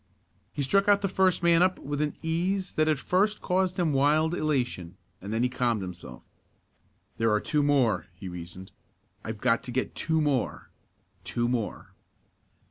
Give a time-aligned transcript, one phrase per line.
[0.51, 3.93] He struck out the first man up with an ease that at first caused him
[3.93, 6.23] wild elation, and then he calmed himself.
[7.19, 8.71] "There are two more," he reasoned.
[9.23, 10.71] "I've got to get two more
[11.23, 11.93] two more."